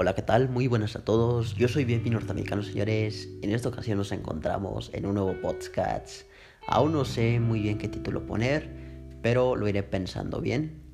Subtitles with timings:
[0.00, 0.48] Hola, ¿qué tal?
[0.48, 1.56] Muy buenas a todos.
[1.56, 3.28] Yo soy Bien Norteamericano, señores.
[3.42, 6.22] En esta ocasión nos encontramos en un nuevo podcast.
[6.68, 8.70] Aún no sé muy bien qué título poner,
[9.22, 10.84] pero lo iré pensando bien.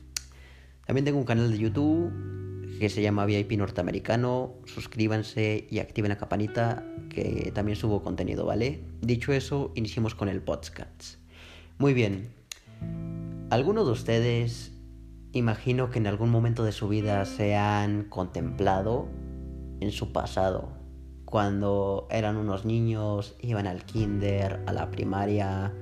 [0.86, 4.54] También tengo un canal de YouTube que se llama VIP Norteamericano.
[4.64, 8.84] Suscríbanse y activen la campanita que también subo contenido, ¿vale?
[9.02, 11.16] Dicho eso, iniciemos con el podcast.
[11.76, 12.30] Muy bien.
[13.50, 14.73] ¿Alguno de ustedes
[15.34, 19.08] imagino que en algún momento de su vida se han contemplado
[19.80, 20.68] en su pasado?
[21.24, 25.72] Cuando eran unos niños, iban al kinder, a la primaria,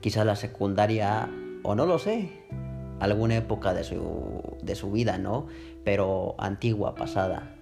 [0.00, 1.30] quizá a la secundaria,
[1.62, 2.30] o no lo sé,
[3.00, 5.46] alguna época de su, de su vida, ¿no?
[5.84, 7.54] Pero antigua, pasada.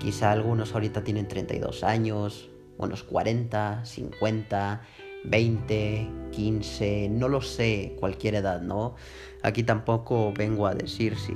[0.00, 4.82] Quizá algunos ahorita tienen 32 años, unos 40, 50,
[5.24, 8.94] 20, 15, no lo sé, cualquier edad, ¿no?
[9.42, 11.34] Aquí tampoco vengo a decir si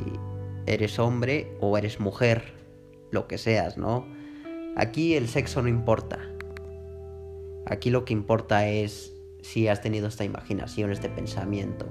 [0.66, 2.54] eres hombre o eres mujer,
[3.10, 4.06] lo que seas, ¿no?
[4.76, 6.18] Aquí el sexo no importa.
[7.66, 11.86] Aquí lo que importa es si has tenido esta imaginación, este pensamiento.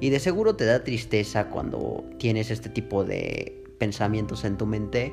[0.00, 5.12] Y de seguro te da tristeza cuando tienes este tipo de pensamientos en tu mente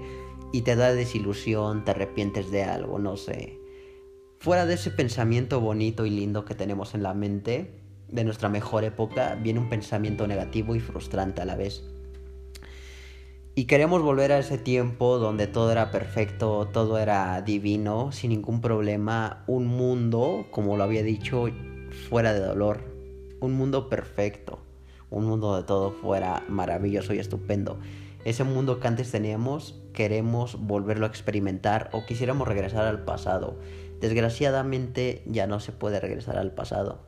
[0.53, 3.56] y te da desilusión, te arrepientes de algo, no sé.
[4.39, 8.83] Fuera de ese pensamiento bonito y lindo que tenemos en la mente, de nuestra mejor
[8.83, 11.83] época, viene un pensamiento negativo y frustrante a la vez.
[13.55, 18.61] Y queremos volver a ese tiempo donde todo era perfecto, todo era divino, sin ningún
[18.61, 21.45] problema, un mundo, como lo había dicho,
[22.09, 22.81] fuera de dolor,
[23.39, 24.59] un mundo perfecto
[25.09, 27.79] un mundo de todo fuera maravilloso y estupendo.
[28.25, 33.57] Ese mundo que antes teníamos, queremos volverlo a experimentar o quisiéramos regresar al pasado.
[33.99, 37.07] Desgraciadamente ya no se puede regresar al pasado.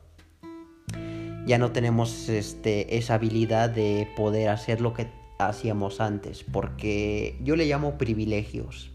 [1.46, 7.56] Ya no tenemos este, esa habilidad de poder hacer lo que hacíamos antes, porque yo
[7.56, 8.90] le llamo privilegios.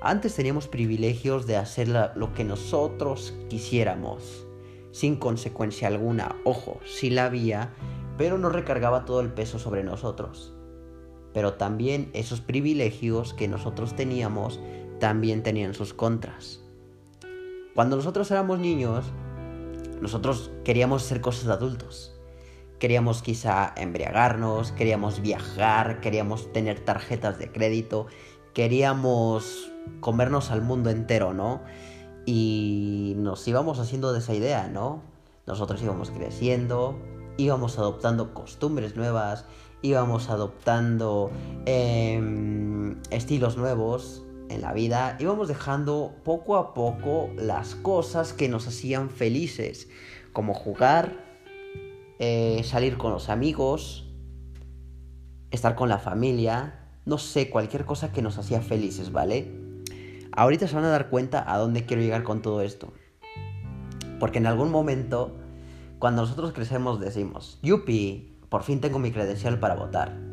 [0.00, 4.46] Antes teníamos privilegios de hacer lo que nosotros quisiéramos,
[4.92, 6.36] sin consecuencia alguna.
[6.44, 7.74] Ojo, si la había,
[8.16, 10.54] pero no recargaba todo el peso sobre nosotros.
[11.34, 14.60] Pero también esos privilegios que nosotros teníamos
[15.00, 16.62] también tenían sus contras.
[17.78, 19.04] Cuando nosotros éramos niños,
[20.02, 22.12] nosotros queríamos hacer cosas de adultos.
[22.80, 28.08] Queríamos quizá embriagarnos, queríamos viajar, queríamos tener tarjetas de crédito,
[28.52, 31.62] queríamos comernos al mundo entero, ¿no?
[32.26, 35.00] Y nos íbamos haciendo de esa idea, ¿no?
[35.46, 36.98] Nosotros íbamos creciendo,
[37.36, 39.44] íbamos adoptando costumbres nuevas,
[39.82, 41.30] íbamos adoptando
[41.64, 48.66] em, estilos nuevos en la vida, íbamos dejando poco a poco las cosas que nos
[48.66, 49.88] hacían felices,
[50.32, 51.24] como jugar,
[52.18, 54.06] eh, salir con los amigos,
[55.50, 59.52] estar con la familia, no sé, cualquier cosa que nos hacía felices, ¿vale?
[60.32, 62.92] Ahorita se van a dar cuenta a dónde quiero llegar con todo esto.
[64.20, 65.36] Porque en algún momento
[65.98, 70.27] cuando nosotros crecemos decimos, yupi, por fin tengo mi credencial para votar.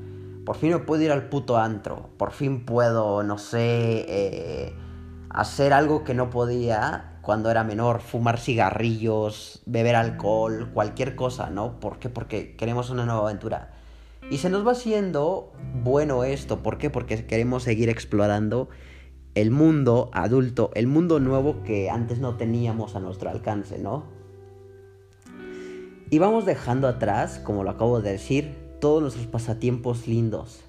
[0.46, 2.10] Por fin me puedo ir al puto antro.
[2.18, 4.76] Por fin puedo, no sé, eh,
[5.30, 8.02] hacer algo que no podía cuando era menor.
[8.02, 11.80] Fumar cigarrillos, beber alcohol, cualquier cosa, ¿no?
[11.80, 12.10] ¿Por qué?
[12.10, 13.72] Porque queremos una nueva aventura.
[14.30, 15.52] Y se nos va haciendo
[15.84, 16.62] bueno esto.
[16.62, 16.92] ¿Por qué?
[16.92, 18.70] Porque queremos seguir explorando
[19.34, 24.06] el mundo adulto, el mundo nuevo que antes no teníamos a nuestro alcance, ¿no?
[26.10, 30.62] Y vamos dejando atrás, como lo acabo de decir, todos nuestros pasatiempos lindos.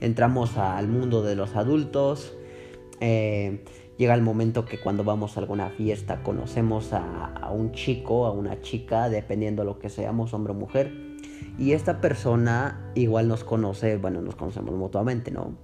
[0.00, 2.34] Entramos al mundo de los adultos.
[3.00, 3.64] Eh,
[3.98, 8.60] llega el momento que cuando vamos a alguna fiesta conocemos a, un chico, a una
[8.60, 10.92] chica, dependiendo lo que seamos, hombre o mujer.
[11.58, 15.54] Y esta persona igual nos conoce, bueno, nos conocemos mutuamente, ¿no?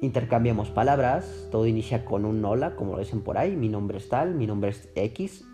[0.00, 4.08] Intercambiamos palabras, todo inicia con un hola, como lo dicen por ahí, mi nombre es
[4.08, 5.44] tal, mi nombre es X,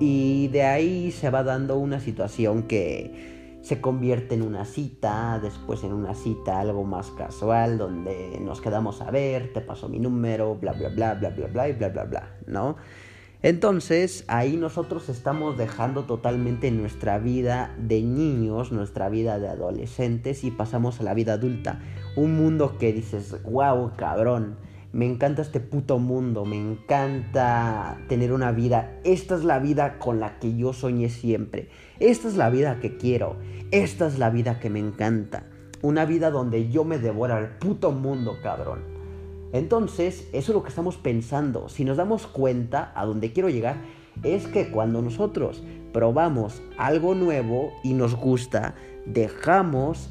[0.00, 5.84] y de ahí se va dando una situación que se convierte en una cita, después
[5.84, 10.54] en una cita algo más casual, donde nos quedamos a ver, te paso mi número,
[10.54, 12.76] bla, bla, bla, bla, bla, bla, y bla, bla, bla, ¿no?
[13.40, 20.50] Entonces ahí nosotros estamos dejando totalmente nuestra vida de niños, nuestra vida de adolescentes y
[20.50, 21.80] pasamos a la vida adulta.
[22.16, 24.56] Un mundo que dices, wow, cabrón,
[24.92, 28.98] me encanta este puto mundo, me encanta tener una vida.
[29.04, 31.68] Esta es la vida con la que yo soñé siempre.
[32.00, 33.36] Esta es la vida que quiero.
[33.70, 35.44] Esta es la vida que me encanta.
[35.82, 38.80] Una vida donde yo me devoro al puto mundo, cabrón.
[39.52, 41.68] Entonces, eso es lo que estamos pensando.
[41.68, 43.76] Si nos damos cuenta a dónde quiero llegar,
[44.22, 45.62] es que cuando nosotros
[45.92, 48.74] probamos algo nuevo y nos gusta,
[49.06, 50.10] dejamos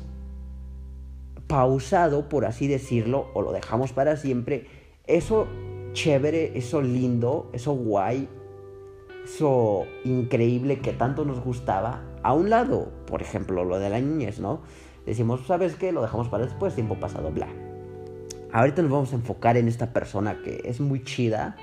[1.48, 4.68] pausado, por así decirlo, o lo dejamos para siempre,
[5.06, 5.48] eso
[5.94, 8.28] chévere, eso lindo, eso guay,
[9.24, 14.40] eso increíble que tanto nos gustaba, a un lado, por ejemplo, lo de la niñez,
[14.40, 14.62] ¿no?
[15.06, 15.92] Decimos, ¿sabes qué?
[15.92, 17.48] Lo dejamos para después, tiempo pasado, bla.
[18.52, 21.56] Ahorita nos vamos a enfocar en esta persona que es muy chida,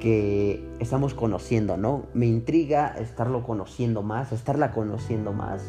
[0.00, 2.06] que estamos conociendo, ¿no?
[2.14, 5.62] Me intriga estarlo conociendo más, estarla conociendo más.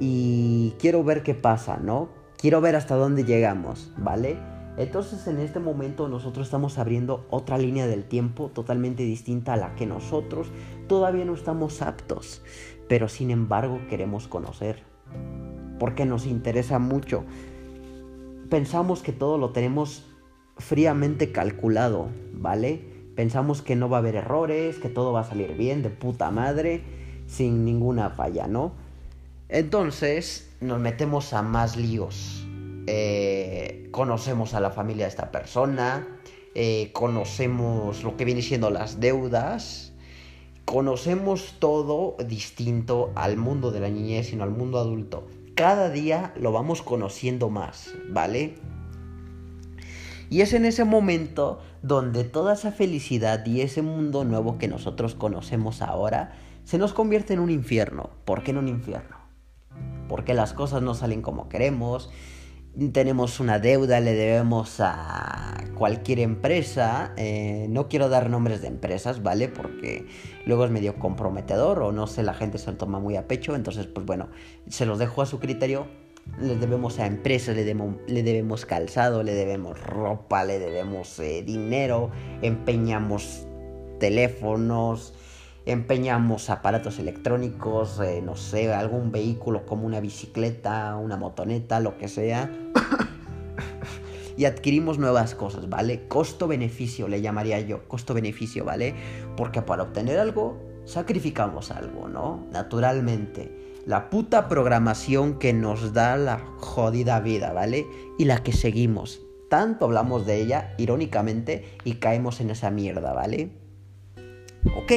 [0.00, 2.21] Y quiero ver qué pasa, ¿no?
[2.42, 4.36] Quiero ver hasta dónde llegamos, ¿vale?
[4.76, 9.76] Entonces en este momento nosotros estamos abriendo otra línea del tiempo totalmente distinta a la
[9.76, 10.48] que nosotros
[10.88, 12.42] todavía no estamos aptos,
[12.88, 14.82] pero sin embargo queremos conocer,
[15.78, 17.22] porque nos interesa mucho.
[18.50, 20.04] Pensamos que todo lo tenemos
[20.58, 22.84] fríamente calculado, ¿vale?
[23.14, 26.32] Pensamos que no va a haber errores, que todo va a salir bien, de puta
[26.32, 26.82] madre,
[27.28, 28.81] sin ninguna falla, ¿no?
[29.52, 32.46] Entonces nos metemos a más líos.
[32.86, 36.08] Eh, conocemos a la familia de esta persona,
[36.54, 39.92] eh, conocemos lo que viene siendo las deudas,
[40.64, 45.26] conocemos todo distinto al mundo de la niñez, sino al mundo adulto.
[45.54, 48.54] Cada día lo vamos conociendo más, ¿vale?
[50.30, 55.14] Y es en ese momento donde toda esa felicidad y ese mundo nuevo que nosotros
[55.14, 58.08] conocemos ahora se nos convierte en un infierno.
[58.24, 59.21] ¿Por qué en un infierno?
[60.08, 62.10] Porque las cosas no salen como queremos,
[62.92, 67.12] tenemos una deuda, le debemos a cualquier empresa.
[67.16, 69.48] Eh, no quiero dar nombres de empresas, ¿vale?
[69.48, 70.06] Porque
[70.46, 73.54] luego es medio comprometedor o no sé, la gente se lo toma muy a pecho.
[73.54, 74.28] Entonces, pues bueno,
[74.68, 75.86] se los dejo a su criterio
[76.40, 81.42] le debemos a empresas, le debemos, le debemos calzado, le debemos ropa, le debemos eh,
[81.42, 82.10] dinero,
[82.42, 83.46] empeñamos
[83.98, 85.14] teléfonos,
[85.66, 92.08] empeñamos aparatos electrónicos, eh, no sé, algún vehículo como una bicicleta, una motoneta, lo que
[92.08, 92.50] sea.
[94.36, 96.08] y adquirimos nuevas cosas, ¿vale?
[96.08, 98.94] Costo-beneficio le llamaría yo, costo-beneficio, ¿vale?
[99.36, 102.46] Porque para obtener algo, sacrificamos algo, ¿no?
[102.50, 107.86] Naturalmente la puta programación que nos da la jodida vida, ¿vale?
[108.18, 109.20] Y la que seguimos.
[109.48, 113.50] Tanto hablamos de ella, irónicamente, y caemos en esa mierda, ¿vale?
[114.76, 114.92] Ok,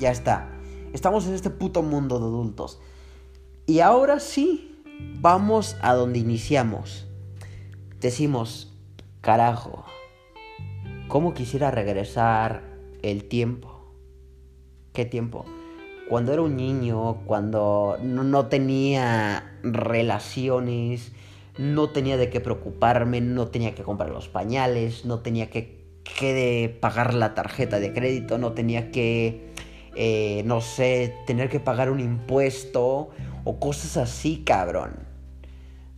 [0.00, 0.50] ya está.
[0.92, 2.80] Estamos en este puto mundo de adultos.
[3.66, 4.82] Y ahora sí,
[5.20, 7.06] vamos a donde iniciamos.
[8.00, 8.76] Decimos,
[9.20, 9.84] carajo,
[11.06, 12.64] ¿cómo quisiera regresar
[13.02, 13.94] el tiempo?
[14.92, 15.44] ¿Qué tiempo?
[16.10, 21.12] cuando era un niño, cuando no, tenía relaciones,
[21.56, 26.76] no tenía de qué preocuparme, no tenía que comprar los pañales, no tenía que, que
[26.80, 29.49] pagar la tarjeta de crédito, no tenía que,
[29.94, 33.10] eh, no sé, tener que pagar un impuesto
[33.44, 35.08] o cosas así, cabrón.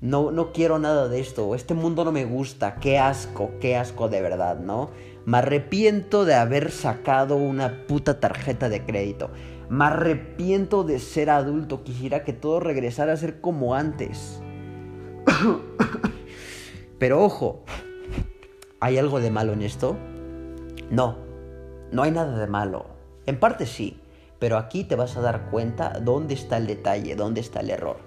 [0.00, 4.09] No, no quiero nada de esto, este mundo no me gusta, qué asco, qué asco
[4.09, 4.91] de verdad, ¿no?
[5.25, 9.31] Me arrepiento de haber sacado una puta tarjeta de crédito.
[9.69, 11.85] Me arrepiento de ser adulto.
[11.85, 14.43] Quisiera que todo regresara a ser como antes.
[16.99, 17.65] Pero ojo,
[18.81, 19.97] ¿hay algo de malo en esto?
[20.91, 21.17] No,
[21.93, 22.92] no hay nada de malo.
[23.27, 24.00] En parte sí,
[24.38, 27.99] pero aquí te vas a dar cuenta dónde está el detalle, dónde está el error.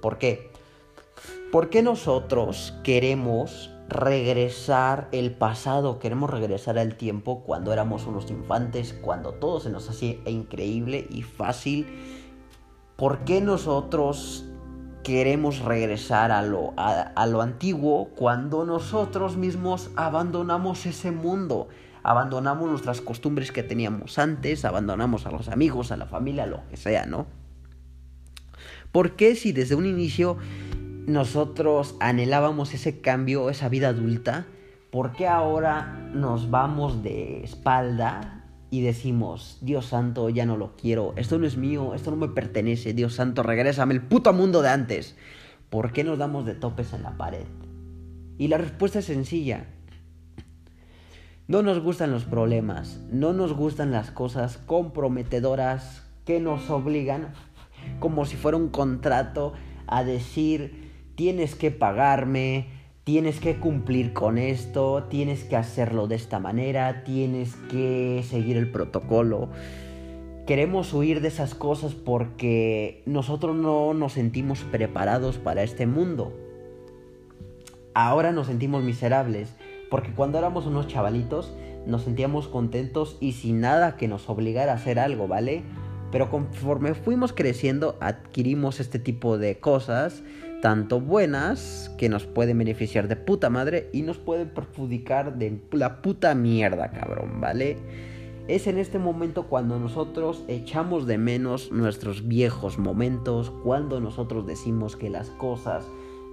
[0.00, 0.50] ¿Por qué?
[1.52, 9.32] Porque nosotros queremos regresar el pasado, queremos regresar al tiempo cuando éramos unos infantes, cuando
[9.32, 11.86] todo se nos hacía increíble y fácil.
[12.96, 14.44] ¿Por qué nosotros
[15.02, 21.68] queremos regresar a lo, a, lo antiguo cuando nosotros mismos abandonamos ese mundo?
[22.02, 26.76] Abandonamos nuestras costumbres que teníamos antes, abandonamos a los amigos, a la familia, lo que
[26.76, 27.26] sea, ¿no?
[28.92, 30.38] ¿Por qué si desde un inicio
[31.06, 34.46] nosotros anhelábamos ese cambio, esa vida adulta,
[34.90, 41.14] ¿por qué ahora nos vamos de espalda y decimos, Dios santo, ya no lo quiero,
[41.16, 44.68] esto no es mío, esto no me pertenece, Dios santo, regrésame el puto mundo de
[44.68, 45.16] antes?
[45.70, 47.44] ¿Por qué nos damos de topes en la pared?
[48.38, 49.66] Y la respuesta es sencilla.
[51.48, 57.32] No nos gustan los problemas, no nos gustan las cosas comprometedoras que nos obligan,
[58.00, 59.54] como si fuera un contrato,
[59.86, 62.66] a decir, tienes que pagarme,
[63.04, 68.70] tienes que cumplir con esto, tienes que hacerlo de esta manera, tienes que seguir el
[68.70, 69.48] protocolo.
[70.46, 76.30] Queremos huir de esas cosas porque nosotros no nos sentimos preparados para este mundo.
[77.94, 79.54] Ahora nos sentimos miserables
[79.90, 81.52] porque cuando éramos unos chavalitos
[81.86, 85.62] nos sentíamos contentos y sin nada que nos obligara a hacer algo, ¿vale?
[86.12, 90.22] Pero conforme fuimos creciendo adquirimos este tipo de cosas
[90.60, 96.02] tanto buenas, que nos pueden beneficiar de puta madre, y nos pueden perjudicar de la
[96.02, 97.76] puta mierda, cabrón, ¿vale?
[98.48, 104.96] Es en este momento cuando nosotros echamos de menos nuestros viejos momentos, cuando nosotros decimos
[104.96, 105.84] que las cosas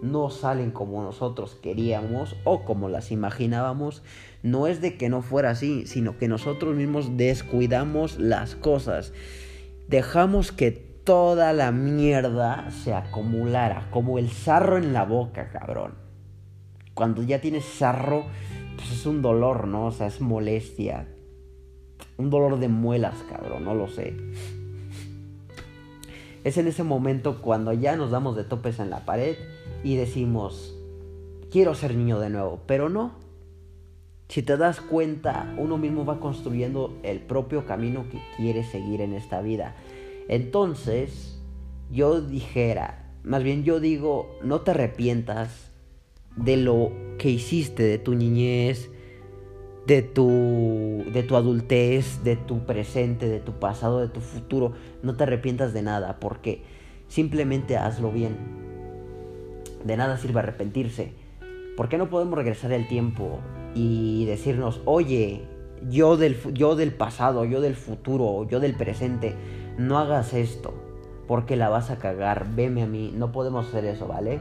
[0.01, 4.03] no salen como nosotros queríamos o como las imaginábamos,
[4.43, 9.13] no es de que no fuera así, sino que nosotros mismos descuidamos las cosas.
[9.87, 15.95] Dejamos que toda la mierda se acumulara, como el sarro en la boca, cabrón.
[16.93, 18.25] Cuando ya tienes sarro,
[18.75, 19.87] pues es un dolor, ¿no?
[19.87, 21.07] O sea, es molestia.
[22.17, 24.15] Un dolor de muelas, cabrón, no lo sé.
[26.45, 29.35] Es en ese momento cuando ya nos damos de topes en la pared
[29.83, 30.77] y decimos,
[31.49, 33.13] quiero ser niño de nuevo, pero no.
[34.29, 39.13] Si te das cuenta, uno mismo va construyendo el propio camino que quiere seguir en
[39.13, 39.75] esta vida.
[40.27, 41.39] Entonces,
[41.91, 45.71] yo dijera, más bien yo digo, no te arrepientas
[46.35, 48.91] de lo que hiciste, de tu niñez,
[49.87, 54.73] de tu, de tu adultez, de tu presente, de tu pasado, de tu futuro.
[55.03, 56.63] No te arrepientas de nada, porque
[57.07, 58.65] simplemente hazlo bien
[59.85, 61.13] de nada sirve arrepentirse.
[61.77, 63.39] ¿Por qué no podemos regresar el tiempo
[63.73, 65.43] y decirnos, oye,
[65.89, 69.35] yo del, yo del pasado, yo del futuro, yo del presente,
[69.77, 70.73] no hagas esto,
[71.27, 74.39] porque la vas a cagar, veme a mí, no podemos hacer eso, ¿vale?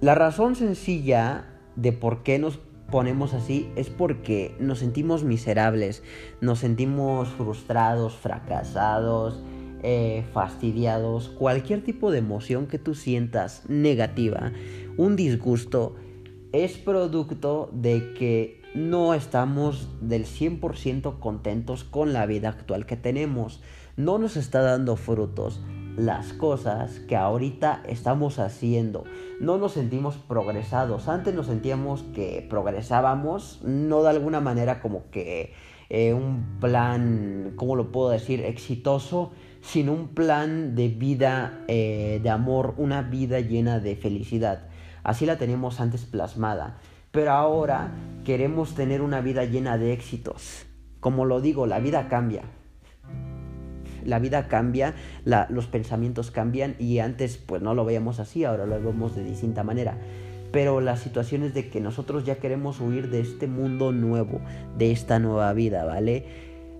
[0.00, 2.58] La razón sencilla de por qué nos
[2.90, 6.02] ponemos así es porque nos sentimos miserables,
[6.40, 9.42] nos sentimos frustrados, fracasados,
[9.82, 14.52] eh, fastidiados, cualquier tipo de emoción que tú sientas negativa,
[14.96, 15.96] un disgusto,
[16.52, 23.60] es producto de que no estamos del 100% contentos con la vida actual que tenemos.
[23.96, 25.60] No nos está dando frutos
[25.96, 29.04] las cosas que ahorita estamos haciendo.
[29.40, 31.08] No nos sentimos progresados.
[31.08, 35.54] Antes nos sentíamos que progresábamos, no de alguna manera como que
[35.90, 42.30] eh, un plan, ¿cómo lo puedo decir?, exitoso, sin un plan de vida, eh, de
[42.30, 44.68] amor, una vida llena de felicidad.
[45.02, 46.78] Así la teníamos antes plasmada.
[47.10, 47.92] Pero ahora
[48.24, 50.66] queremos tener una vida llena de éxitos.
[51.00, 52.42] Como lo digo, la vida cambia.
[54.04, 54.94] La vida cambia,
[55.48, 59.62] los pensamientos cambian y antes pues no lo veíamos así, ahora lo vemos de distinta
[59.62, 59.98] manera.
[60.52, 64.40] Pero la situación es de que nosotros ya queremos huir de este mundo nuevo,
[64.78, 66.26] de esta nueva vida, ¿vale?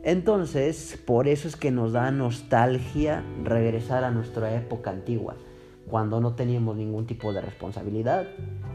[0.05, 5.37] Entonces, por eso es que nos da nostalgia regresar a nuestra época antigua,
[5.89, 8.27] cuando no teníamos ningún tipo de responsabilidad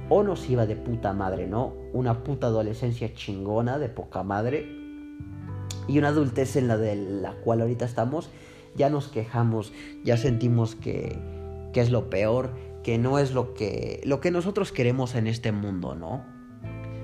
[0.10, 1.76] o nos iba de puta madre, ¿no?
[1.94, 4.79] Una puta adolescencia chingona de poca madre
[5.90, 8.30] y una adultez en la de la cual ahorita estamos,
[8.76, 11.18] ya nos quejamos, ya sentimos que,
[11.74, 12.52] que es lo peor,
[12.84, 16.24] que no es lo que, lo que nosotros queremos en este mundo, ¿no?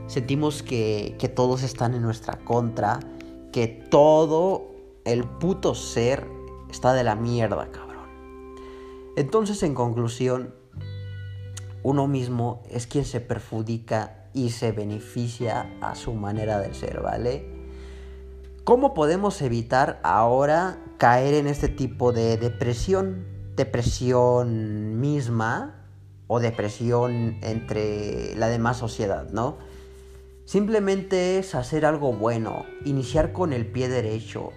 [0.06, 3.00] Sentimos que, que todos están en nuestra contra,
[3.52, 4.68] que todo
[5.04, 6.28] el puto ser
[6.70, 8.06] está de la mierda, cabrón.
[9.16, 10.54] Entonces, en conclusión,
[11.82, 17.65] uno mismo es quien se perjudica y se beneficia a su manera de ser, ¿vale?
[18.66, 23.28] ¿Cómo podemos evitar ahora caer en este tipo de depresión?
[23.56, 25.86] Depresión misma
[26.26, 29.60] o depresión entre la demás sociedad, ¿no?
[30.46, 34.50] Simplemente es hacer algo bueno, iniciar con el pie derecho,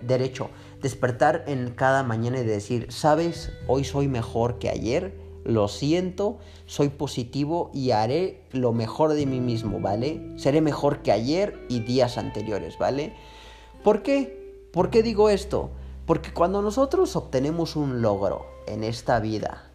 [0.00, 0.48] derecho,
[0.80, 5.12] despertar en cada mañana y decir, sabes, hoy soy mejor que ayer,
[5.44, 10.32] lo siento, soy positivo y haré lo mejor de mí mismo, ¿vale?
[10.36, 13.12] Seré mejor que ayer y días anteriores, ¿vale?
[13.84, 14.68] ¿Por qué?
[14.72, 15.70] ¿Por qué digo esto?
[16.06, 19.70] Porque cuando nosotros obtenemos un logro en esta vida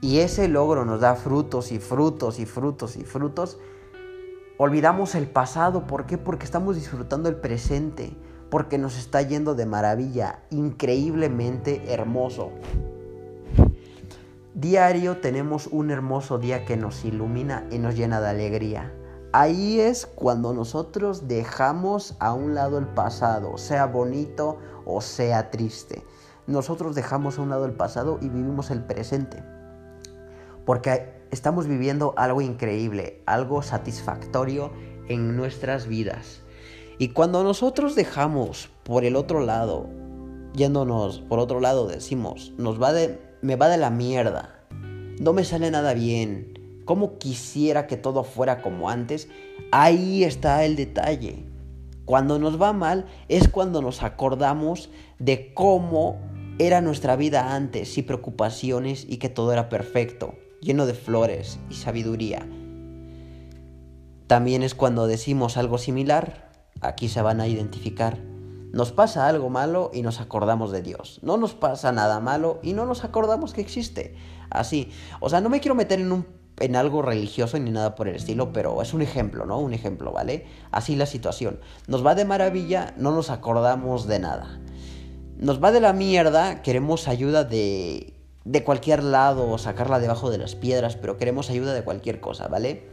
[0.00, 3.58] y ese logro nos da frutos y frutos y frutos y frutos,
[4.62, 6.18] Olvidamos el pasado, ¿por qué?
[6.18, 8.14] Porque estamos disfrutando el presente,
[8.50, 12.50] porque nos está yendo de maravilla, increíblemente hermoso.
[14.52, 18.92] Diario tenemos un hermoso día que nos ilumina y nos llena de alegría.
[19.32, 26.02] Ahí es cuando nosotros dejamos a un lado el pasado, sea bonito o sea triste.
[26.48, 29.44] Nosotros dejamos a un lado el pasado y vivimos el presente.
[30.66, 34.72] Porque estamos viviendo algo increíble, algo satisfactorio
[35.08, 36.42] en nuestras vidas.
[36.98, 39.86] Y cuando nosotros dejamos por el otro lado,
[40.54, 44.64] yéndonos por otro lado, decimos, nos va de, me va de la mierda,
[45.20, 46.59] no me sale nada bien,
[46.90, 49.28] como quisiera que todo fuera como antes,
[49.70, 51.44] ahí está el detalle.
[52.04, 56.18] Cuando nos va mal es cuando nos acordamos de cómo
[56.58, 61.74] era nuestra vida antes, sin preocupaciones y que todo era perfecto, lleno de flores y
[61.74, 62.44] sabiduría.
[64.26, 68.18] También es cuando decimos algo similar, aquí se van a identificar.
[68.72, 71.20] Nos pasa algo malo y nos acordamos de Dios.
[71.22, 74.16] No nos pasa nada malo y no nos acordamos que existe.
[74.50, 74.90] Así.
[75.20, 78.16] O sea, no me quiero meter en un en algo religioso ni nada por el
[78.16, 79.58] estilo, pero es un ejemplo, ¿no?
[79.58, 80.46] Un ejemplo, ¿vale?
[80.70, 81.58] Así la situación.
[81.88, 84.60] Nos va de maravilla, no nos acordamos de nada.
[85.36, 88.14] Nos va de la mierda, queremos ayuda de
[88.44, 92.48] de cualquier lado o sacarla debajo de las piedras, pero queremos ayuda de cualquier cosa,
[92.48, 92.88] ¿vale?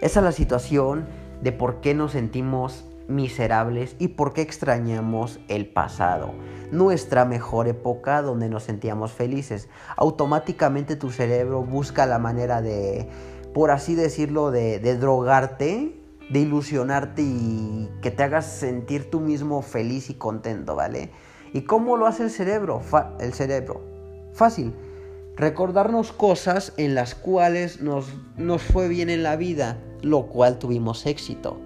[0.00, 1.06] Esa es la situación
[1.42, 6.34] de por qué nos sentimos miserables y por qué extrañamos el pasado,
[6.70, 9.68] nuestra mejor época donde nos sentíamos felices.
[9.96, 13.08] Automáticamente tu cerebro busca la manera de,
[13.54, 15.96] por así decirlo, de, drogarte,
[16.30, 21.10] de ilusionarte y que te hagas sentir tú mismo feliz y contento, ¿vale?
[21.52, 22.80] ¿Y cómo lo hace el cerebro?
[23.20, 23.82] el cerebro.
[24.32, 24.74] Fácil.
[25.36, 31.06] Recordarnos cosas en las cuales nos, nos fue bien en la vida, lo cual tuvimos
[31.06, 31.58] éxito.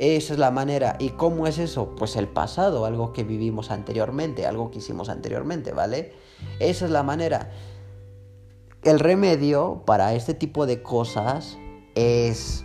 [0.00, 0.96] Esa es la manera.
[0.98, 1.94] ¿Y cómo es eso?
[1.94, 6.14] Pues el pasado, algo que vivimos anteriormente, algo que hicimos anteriormente, ¿vale?
[6.58, 7.50] Esa es la manera.
[8.82, 11.58] El remedio para este tipo de cosas
[11.94, 12.64] es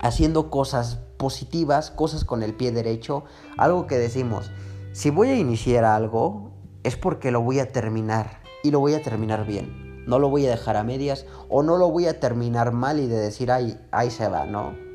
[0.00, 3.22] haciendo cosas positivas, cosas con el pie derecho,
[3.56, 4.50] algo que decimos,
[4.90, 6.50] si voy a iniciar algo,
[6.82, 10.04] es porque lo voy a terminar y lo voy a terminar bien.
[10.08, 13.06] No lo voy a dejar a medias o no lo voy a terminar mal y
[13.06, 14.85] de decir, ay, ahí se va, no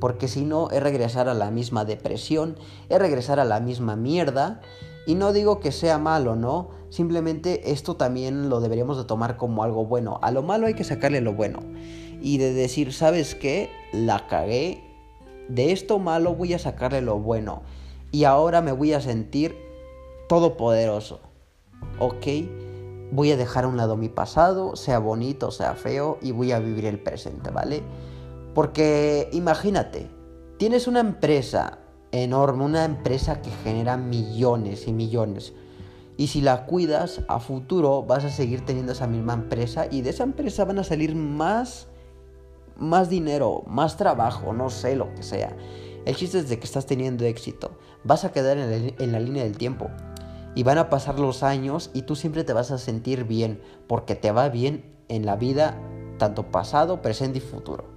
[0.00, 2.56] porque si no es regresar a la misma depresión,
[2.88, 4.60] es regresar a la misma mierda.
[5.06, 6.70] Y no digo que sea malo, ¿no?
[6.90, 10.18] Simplemente esto también lo deberíamos de tomar como algo bueno.
[10.22, 11.60] A lo malo hay que sacarle lo bueno.
[12.20, 13.70] Y de decir, ¿sabes qué?
[13.92, 14.82] La cagué.
[15.48, 17.62] De esto malo voy a sacarle lo bueno.
[18.10, 19.56] Y ahora me voy a sentir
[20.28, 21.20] todopoderoso.
[21.98, 22.26] ¿Ok?
[23.12, 26.58] Voy a dejar a un lado mi pasado, sea bonito, sea feo, y voy a
[26.58, 27.82] vivir el presente, ¿vale?
[28.56, 30.08] Porque imagínate,
[30.56, 35.52] tienes una empresa enorme, una empresa que genera millones y millones.
[36.16, 40.08] Y si la cuidas, a futuro vas a seguir teniendo esa misma empresa y de
[40.08, 41.88] esa empresa van a salir más,
[42.78, 45.54] más dinero, más trabajo, no sé lo que sea.
[46.06, 47.72] El chiste es de que estás teniendo éxito.
[48.04, 49.90] Vas a quedar en, en la línea del tiempo.
[50.54, 54.14] Y van a pasar los años y tú siempre te vas a sentir bien porque
[54.14, 55.78] te va bien en la vida,
[56.16, 57.95] tanto pasado, presente y futuro.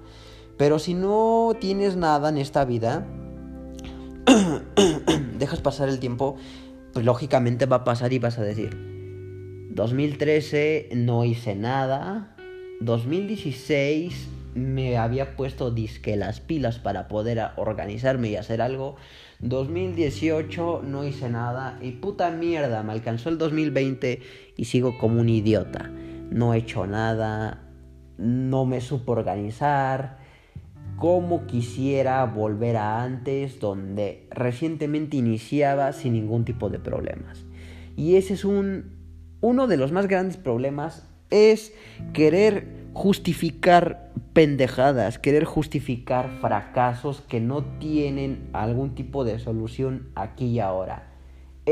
[0.59, 3.07] Pero si no tienes nada en esta vida,
[5.39, 6.35] dejas pasar el tiempo,
[6.91, 12.35] pues lógicamente va a pasar y vas a decir, 2013 no hice nada,
[12.81, 18.97] 2016 me había puesto disque las pilas para poder organizarme y hacer algo.
[19.39, 24.21] 2018 no hice nada y puta mierda, me alcanzó el 2020
[24.57, 25.89] y sigo como un idiota.
[26.31, 27.61] No he hecho nada,
[28.17, 30.18] no me supo organizar,
[30.99, 37.45] como quisiera volver a antes, donde recientemente iniciaba sin ningún tipo de problemas.
[37.95, 38.97] Y ese es un,
[39.39, 41.73] uno de los más grandes problemas, es
[42.13, 50.59] querer justificar pendejadas, querer justificar fracasos que no tienen algún tipo de solución aquí y
[50.59, 51.08] ahora.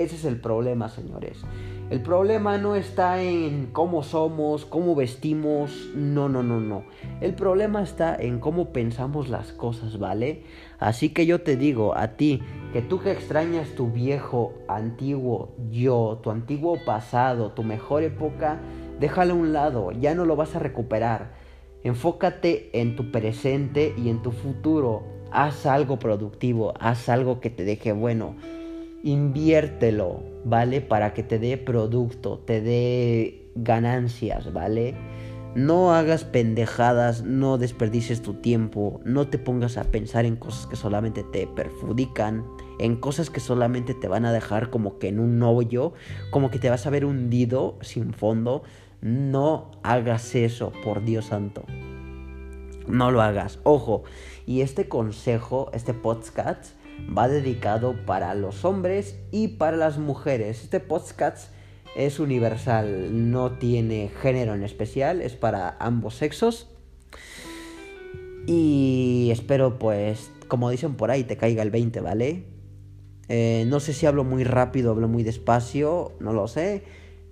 [0.03, 1.43] Ese es el problema, señores.
[1.89, 6.83] El problema no está en cómo somos, cómo vestimos, no, no, no, no.
[7.19, 10.43] El problema está en cómo pensamos las cosas, ¿vale?
[10.79, 16.19] Así que yo te digo a ti, que tú que extrañas tu viejo, antiguo yo,
[16.21, 18.59] tu antiguo pasado, tu mejor época,
[18.99, 21.31] déjalo a un lado, ya no lo vas a recuperar.
[21.83, 25.03] Enfócate en tu presente y en tu futuro.
[25.31, 28.35] Haz algo productivo, haz algo que te deje bueno
[29.03, 30.81] inviértelo, ¿vale?
[30.81, 34.95] Para que te dé producto, te dé ganancias, ¿vale?
[35.55, 40.75] No hagas pendejadas, no desperdices tu tiempo, no te pongas a pensar en cosas que
[40.75, 42.45] solamente te perjudican,
[42.79, 45.93] en cosas que solamente te van a dejar como que en un hoyo,
[46.29, 48.61] como que te vas a ver hundido sin fondo.
[49.01, 51.63] No hagas eso, por Dios santo.
[52.87, 53.59] No lo hagas.
[53.63, 54.03] Ojo,
[54.45, 56.76] y este consejo, este podcast,
[57.17, 60.63] va dedicado para los hombres y para las mujeres.
[60.63, 61.51] Este podcast
[61.95, 66.69] es universal, no tiene género en especial, es para ambos sexos.
[68.45, 72.45] Y espero pues, como dicen por ahí, te caiga el 20, ¿vale?
[73.29, 76.83] Eh, no sé si hablo muy rápido, hablo muy despacio, no lo sé.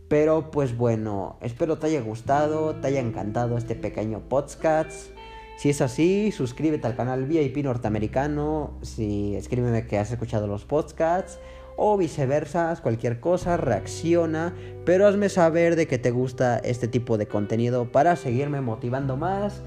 [0.07, 5.14] Pero pues bueno, espero te haya gustado, te haya encantado este pequeño podcast.
[5.57, 8.73] Si es así, suscríbete al canal VIP norteamericano.
[8.81, 11.39] Si escríbeme que has escuchado los podcasts.
[11.77, 17.27] o viceversa, cualquier cosa, reacciona, pero hazme saber de que te gusta este tipo de
[17.27, 19.61] contenido para seguirme motivando más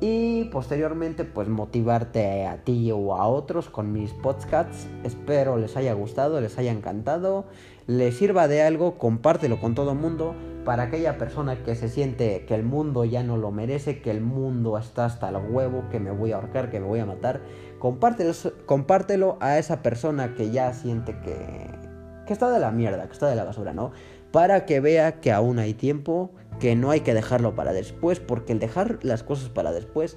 [0.00, 4.86] y posteriormente pues motivarte a ti o a otros con mis podcasts.
[5.04, 7.46] Espero les haya gustado, les haya encantado,
[7.86, 10.34] les sirva de algo, compártelo con todo el mundo
[10.66, 14.20] para aquella persona que se siente que el mundo ya no lo merece, que el
[14.20, 17.40] mundo está hasta el huevo, que me voy a ahorcar, que me voy a matar.
[17.78, 18.32] Compártelo,
[18.66, 21.70] compártelo a esa persona que ya siente que,
[22.26, 23.92] que está de la mierda, que está de la basura, ¿no?
[24.32, 28.52] Para que vea que aún hay tiempo, que no hay que dejarlo para después, porque
[28.52, 30.16] el dejar las cosas para después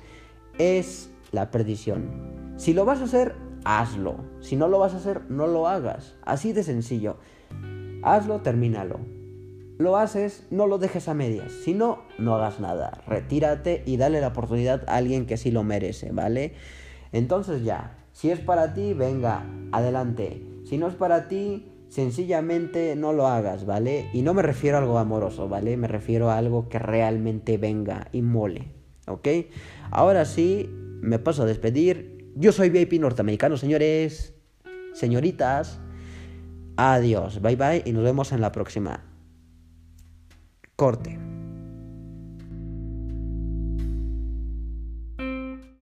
[0.57, 2.53] es la perdición.
[2.57, 4.17] Si lo vas a hacer, hazlo.
[4.39, 6.15] Si no lo vas a hacer, no lo hagas.
[6.23, 7.17] Así de sencillo.
[8.03, 8.99] Hazlo, termínalo.
[9.77, 11.51] Lo haces, no lo dejes a medias.
[11.63, 13.01] Si no, no hagas nada.
[13.07, 16.53] Retírate y dale la oportunidad a alguien que sí lo merece, ¿vale?
[17.13, 20.45] Entonces ya, si es para ti, venga, adelante.
[20.65, 24.09] Si no es para ti, sencillamente no lo hagas, ¿vale?
[24.13, 25.75] Y no me refiero a algo amoroso, ¿vale?
[25.75, 28.71] Me refiero a algo que realmente venga y mole,
[29.07, 29.27] ¿ok?
[29.91, 30.69] Ahora sí,
[31.01, 32.31] me paso a despedir.
[32.35, 34.33] Yo soy VIP norteamericano, señores,
[34.93, 35.79] señoritas.
[36.77, 39.03] Adiós, bye bye y nos vemos en la próxima.
[40.75, 41.28] Corte.